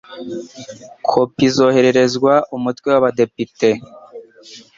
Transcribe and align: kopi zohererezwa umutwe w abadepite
kopi 1.09 1.45
zohererezwa 1.55 2.33
umutwe 2.55 2.87
w 2.93 2.95
abadepite 2.99 3.69